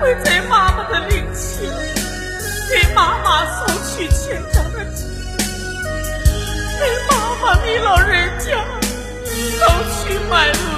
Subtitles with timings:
[0.00, 1.68] 跪在妈妈的灵前，
[2.70, 5.04] 给妈妈送去千张的纸，
[6.78, 8.64] 给妈妈你老人家
[9.58, 9.68] 送
[10.04, 10.77] 去买路。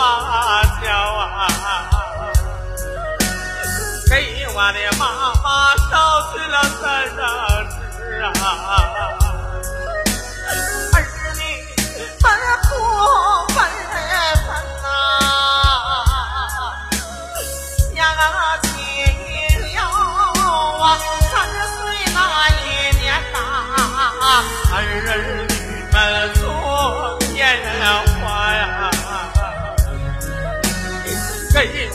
[0.00, 1.48] 会耍娇啊。
[4.08, 7.24] 给我的妈妈捎去了三张
[7.96, 9.19] 纸啊，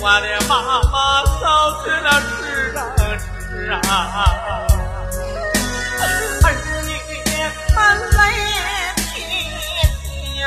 [0.07, 0.53] 我的妈
[0.91, 1.01] 妈
[1.41, 1.41] 捎
[1.83, 2.37] 去了十
[2.75, 2.77] 张
[3.09, 3.75] 纸啊，
[6.43, 6.45] 儿
[6.85, 6.93] 女
[7.73, 7.77] 们
[8.11, 8.19] 来
[8.97, 9.03] 听
[10.03, 10.45] 听呀，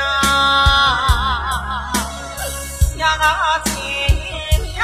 [2.97, 2.99] 想
[3.65, 3.67] 起
[4.79, 4.81] 了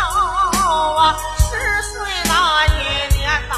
[0.97, 1.02] 啊
[1.40, 1.47] 十
[1.81, 2.30] 岁那
[2.68, 2.68] 一
[3.16, 3.56] 年呐，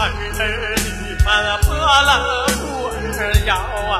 [0.00, 1.28] 儿女们
[1.60, 2.08] 破了
[2.56, 3.52] 孤儿腰
[3.92, 3.94] 啊。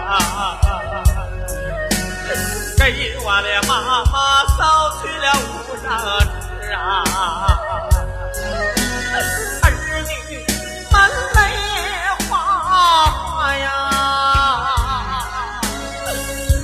[2.79, 2.83] 给
[3.21, 3.71] 我的妈
[4.05, 4.63] 妈捎
[5.01, 5.51] 去了五
[5.83, 5.85] 张
[6.61, 6.79] 纸啊，
[9.63, 9.67] 儿
[10.03, 10.13] 女
[10.93, 10.95] 们
[11.35, 11.39] 泪
[12.29, 12.69] 花花
[13.57, 13.65] 呀，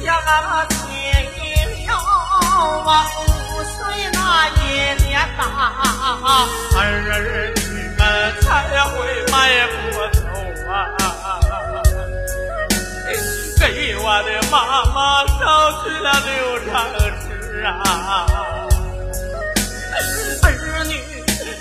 [0.05, 0.07] 想
[0.71, 0.73] 起
[1.87, 1.91] 了
[2.87, 3.19] 啊五
[3.65, 3.75] 岁
[4.13, 4.17] 那
[4.49, 4.59] 一
[5.05, 5.41] 年呐，
[6.77, 6.79] 儿
[7.57, 7.61] 女
[7.99, 8.01] 们
[8.41, 8.47] 才
[8.85, 8.91] 会
[9.33, 9.35] 迈
[9.67, 9.75] 步
[10.13, 10.19] 走
[10.71, 10.73] 啊。
[13.59, 14.55] 给我的妈
[14.87, 14.97] 妈
[15.39, 15.41] 捎
[15.83, 16.31] 去了六
[16.67, 16.73] 张
[17.21, 17.30] 纸
[17.63, 18.27] 儿啊，
[20.43, 20.47] 儿
[20.85, 20.95] 女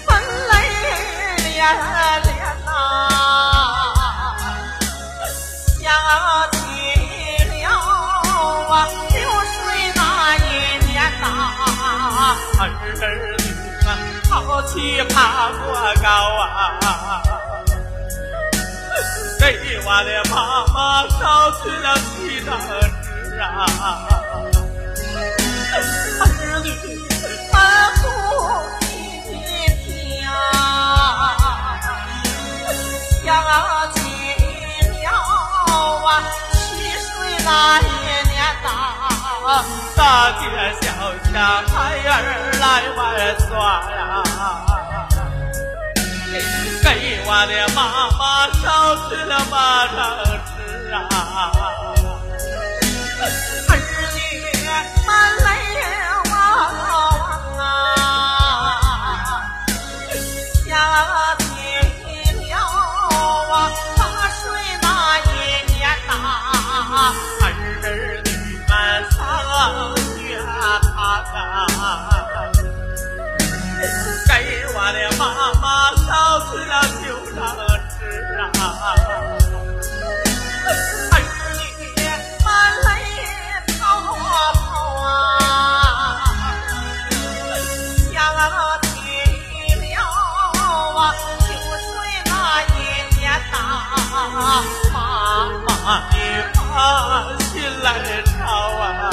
[0.07, 0.09] 们
[0.47, 0.51] 来
[1.37, 1.47] 连
[2.23, 2.31] 连
[2.65, 2.67] 呐，
[5.81, 5.83] 想
[6.51, 6.57] 起
[7.53, 8.71] 了啊
[9.11, 9.57] 六岁
[9.95, 9.99] 那
[10.37, 10.39] 一
[10.87, 11.23] 年呐，
[12.59, 12.61] 儿
[13.37, 13.43] 女
[13.85, 13.87] 们
[14.29, 14.31] 好
[14.67, 14.73] 奇
[15.09, 15.13] 爬
[15.49, 15.63] 过
[16.01, 16.07] 高
[16.39, 16.43] 啊。
[19.39, 19.45] 给
[19.83, 20.33] 我的妈
[20.73, 20.77] 妈
[21.07, 21.19] 捎
[21.63, 22.07] 去了几
[22.45, 22.47] 张
[23.01, 23.47] 纸啊，
[37.49, 37.83] 那一
[38.29, 39.65] 年啊，
[39.97, 40.45] 大街
[40.81, 40.85] 小
[41.31, 41.33] 巷
[41.65, 42.13] 孩儿
[42.59, 42.63] 来
[42.95, 42.97] 玩
[43.39, 43.49] 耍
[43.89, 43.97] 呀。
[46.83, 46.85] 给
[47.25, 47.79] 我的妈
[48.19, 48.21] 妈
[48.61, 48.63] 捎
[49.09, 49.97] 去了八张
[50.45, 50.95] 纸啊，
[95.89, 96.19] 妈妈你
[96.53, 99.09] 放心来找啊。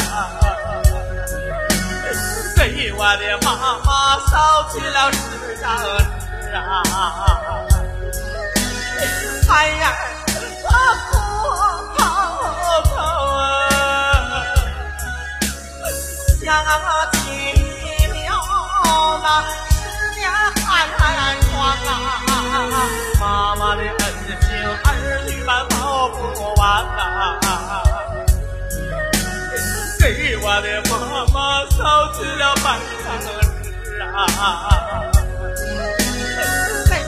[2.55, 6.82] 给我的妈妈捎去了纸张纸啊，
[31.96, 32.54] 捎去了。
[32.62, 33.40] 半场的
[33.82, 34.04] 纸啊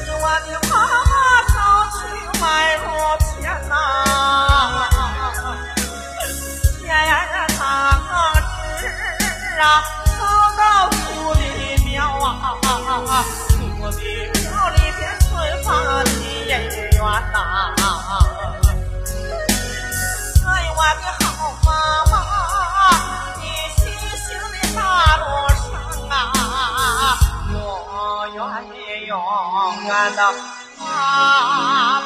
[0.07, 0.75] 着我的妈
[1.05, 1.13] 妈
[1.43, 1.55] 捎
[1.93, 2.47] 去了卖
[2.79, 2.89] 馍
[3.19, 3.45] 钱
[8.81, 9.63] 纸啊
[30.17, 31.98] 啊！